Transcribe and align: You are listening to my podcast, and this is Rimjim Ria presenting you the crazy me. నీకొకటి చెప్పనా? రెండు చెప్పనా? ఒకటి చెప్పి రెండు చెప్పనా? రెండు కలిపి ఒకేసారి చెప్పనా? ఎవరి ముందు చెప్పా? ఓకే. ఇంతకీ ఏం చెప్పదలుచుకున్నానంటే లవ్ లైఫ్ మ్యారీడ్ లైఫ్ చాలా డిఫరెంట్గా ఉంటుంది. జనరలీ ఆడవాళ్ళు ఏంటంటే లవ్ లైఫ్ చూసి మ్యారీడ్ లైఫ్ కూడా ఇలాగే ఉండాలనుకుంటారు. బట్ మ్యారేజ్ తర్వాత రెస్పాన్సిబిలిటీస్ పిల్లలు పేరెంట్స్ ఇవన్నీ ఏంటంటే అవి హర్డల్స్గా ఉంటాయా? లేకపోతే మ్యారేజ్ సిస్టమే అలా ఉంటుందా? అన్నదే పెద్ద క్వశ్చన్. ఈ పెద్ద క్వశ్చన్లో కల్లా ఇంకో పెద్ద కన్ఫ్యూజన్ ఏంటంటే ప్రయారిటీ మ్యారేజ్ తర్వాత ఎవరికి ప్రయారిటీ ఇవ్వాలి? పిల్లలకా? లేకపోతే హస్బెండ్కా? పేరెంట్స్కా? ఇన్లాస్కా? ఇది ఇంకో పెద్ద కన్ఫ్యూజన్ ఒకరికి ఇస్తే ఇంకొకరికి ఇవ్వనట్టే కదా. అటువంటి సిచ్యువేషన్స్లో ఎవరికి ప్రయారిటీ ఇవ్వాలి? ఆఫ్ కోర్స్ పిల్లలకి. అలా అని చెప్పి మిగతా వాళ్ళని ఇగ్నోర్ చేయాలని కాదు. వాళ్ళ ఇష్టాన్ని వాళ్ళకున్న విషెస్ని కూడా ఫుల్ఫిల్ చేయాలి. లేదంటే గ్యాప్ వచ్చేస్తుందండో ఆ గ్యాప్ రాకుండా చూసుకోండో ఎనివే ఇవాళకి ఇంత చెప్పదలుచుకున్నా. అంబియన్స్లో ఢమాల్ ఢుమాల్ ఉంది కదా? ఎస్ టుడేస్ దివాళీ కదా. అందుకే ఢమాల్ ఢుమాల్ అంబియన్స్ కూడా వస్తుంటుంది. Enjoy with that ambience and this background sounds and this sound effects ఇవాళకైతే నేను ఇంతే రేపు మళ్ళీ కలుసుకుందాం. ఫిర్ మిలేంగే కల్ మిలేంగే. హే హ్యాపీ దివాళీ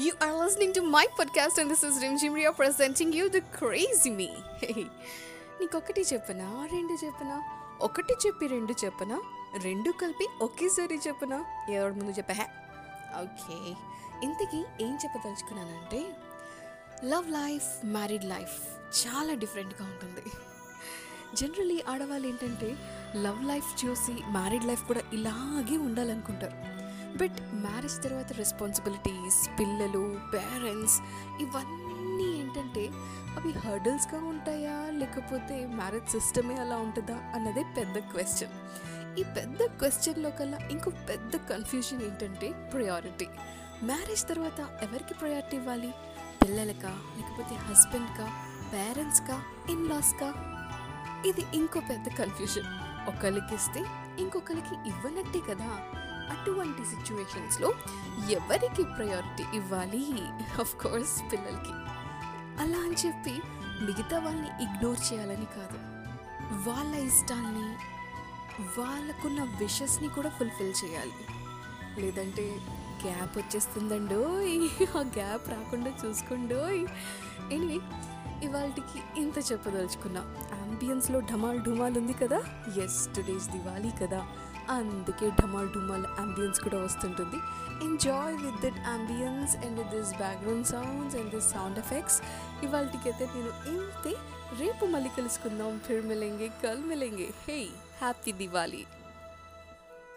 You 0.00 0.12
are 0.12 0.46
listening 0.46 0.72
to 0.72 0.80
my 0.80 1.04
podcast, 1.04 1.60
and 1.60 1.70
this 1.70 1.88
is 1.88 2.04
Rimjim 2.04 2.38
Ria 2.38 2.50
presenting 2.58 3.12
you 3.12 3.32
the 3.32 3.40
crazy 3.40 4.18
me. 4.18 4.28
నీకొకటి 5.60 6.04
చెప్పనా? 6.12 6.68
రెండు 6.72 7.06
చెప్పనా? 7.06 7.42
ఒకటి 7.80 8.14
చెప్పి 8.26 8.46
రెండు 8.46 8.74
చెప్పనా? 8.84 9.22
రెండు 9.62 9.90
కలిపి 9.90 10.28
ఒకేసారి 10.42 11.00
చెప్పనా? 11.08 11.44
ఎవరి 11.70 11.92
ముందు 11.92 12.10
చెప్పా? 12.10 12.34
ఓకే. 13.20 13.74
ఇంతకీ 14.26 14.64
ఏం 14.80 14.94
చెప్పదలుచుకున్నానంటే 14.94 16.16
లవ్ 17.04 17.30
లైఫ్ 17.30 17.86
మ్యారీడ్ 17.86 18.24
లైఫ్ 18.24 18.58
చాలా 19.06 19.34
డిఫరెంట్గా 19.34 19.86
ఉంటుంది. 19.86 20.22
జనరలీ 21.34 21.84
ఆడవాళ్ళు 21.88 22.28
ఏంటంటే 22.28 22.76
లవ్ 23.16 23.44
లైఫ్ 23.44 23.84
చూసి 23.84 24.12
మ్యారీడ్ 24.12 24.64
లైఫ్ 24.64 24.84
కూడా 24.84 25.00
ఇలాగే 25.12 25.76
ఉండాలనుకుంటారు. 25.76 26.79
బట్ 27.16 27.54
మ్యారేజ్ 27.54 28.02
తర్వాత 28.02 28.32
రెస్పాన్సిబిలిటీస్ 28.32 29.60
పిల్లలు 29.60 30.20
పేరెంట్స్ 30.34 31.00
ఇవన్నీ 31.40 32.40
ఏంటంటే 32.40 32.88
అవి 33.36 33.52
హర్డల్స్గా 33.52 34.24
ఉంటాయా? 34.24 34.90
లేకపోతే 34.90 35.66
మ్యారేజ్ 35.66 36.10
సిస్టమే 36.10 36.54
అలా 36.54 36.76
ఉంటుందా? 36.76 37.16
అన్నదే 37.34 37.62
పెద్ద 37.62 37.98
క్వశ్చన్. 37.98 38.50
ఈ 39.18 39.22
పెద్ద 39.22 39.62
క్వశ్చన్లో 39.62 40.30
కల్లా 40.30 40.58
ఇంకో 40.58 40.90
పెద్ద 40.90 41.36
కన్ఫ్యూజన్ 41.36 42.02
ఏంటంటే 42.02 42.70
ప్రయారిటీ 42.72 43.26
మ్యారేజ్ 43.82 44.28
తర్వాత 44.28 44.60
ఎవరికి 44.60 45.14
ప్రయారిటీ 45.14 45.56
ఇవ్వాలి? 45.56 45.94
పిల్లలకా? 46.42 46.88
లేకపోతే 46.88 47.54
హస్బెండ్కా? 47.54 48.30
పేరెంట్స్కా? 48.72 49.42
ఇన్లాస్కా? 49.70 50.34
ఇది 51.26 51.44
ఇంకో 51.54 51.80
పెద్ద 51.80 52.08
కన్ఫ్యూజన్ 52.08 52.64
ఒకరికి 53.08 53.54
ఇస్తే 53.54 53.84
ఇంకొకరికి 54.18 54.88
ఇవ్వనట్టే 54.88 55.54
కదా. 55.54 55.92
అటువంటి 56.30 56.84
సిచ్యువేషన్స్లో 56.84 57.74
ఎవరికి 58.30 58.84
ప్రయారిటీ 58.84 59.56
ఇవ్వాలి? 59.56 60.06
ఆఫ్ 60.60 60.74
కోర్స్ 60.74 61.32
పిల్లలకి. 61.32 61.72
అలా 62.62 62.78
అని 62.78 63.06
చెప్పి 63.06 63.42
మిగతా 63.80 64.18
వాళ్ళని 64.18 64.62
ఇగ్నోర్ 64.62 65.12
చేయాలని 65.12 65.44
కాదు. 65.44 65.78
వాళ్ళ 66.70 66.94
ఇష్టాన్ని 66.94 67.76
వాళ్ళకున్న 68.78 69.42
విషెస్ని 69.42 70.08
కూడా 70.08 70.28
ఫుల్ఫిల్ 70.28 70.74
చేయాలి. 70.84 71.26
లేదంటే 72.02 72.60
గ్యాప్ 73.06 73.38
వచ్చేస్తుందండో 73.38 74.20
ఆ 74.98 75.02
గ్యాప్ 75.02 75.48
రాకుండా 75.48 75.92
చూసుకోండో 76.06 76.68
ఎనివే 76.68 77.78
ఇవాళకి 78.46 79.20
ఇంత 79.20 79.52
చెప్పదలుచుకున్నా. 79.52 80.20
అంబియన్స్లో 80.62 81.20
ఢమాల్ 81.20 81.60
ఢుమాల్ 81.60 81.98
ఉంది 81.98 82.12
కదా? 82.12 82.36
ఎస్ 82.84 83.08
టుడేస్ 83.16 83.48
దివాళీ 83.48 83.90
కదా. 83.90 84.26
అందుకే 84.70 85.30
ఢమాల్ 85.42 85.68
ఢుమాల్ 85.68 86.04
అంబియన్స్ 86.18 86.60
కూడా 86.60 86.78
వస్తుంటుంది. 86.78 87.36
Enjoy 87.84 88.34
with 88.34 88.60
that 88.64 88.80
ambience 88.88 89.56
and 89.56 89.80
this 89.90 90.16
background 90.16 90.66
sounds 90.66 91.16
and 91.16 91.30
this 91.30 91.50
sound 91.50 91.78
effects 91.78 92.22
ఇవాళకైతే 92.62 93.26
నేను 93.34 93.52
ఇంతే 93.68 94.14
రేపు 94.58 94.86
మళ్ళీ 94.86 95.08
కలుసుకుందాం. 95.08 95.78
ఫిర్ 95.78 96.06
మిలేంగే 96.06 96.48
కల్ 96.64 96.84
మిలేంగే. 96.84 97.30
హే 97.48 97.64
హ్యాపీ 98.00 98.32
దివాళీ 98.32 98.86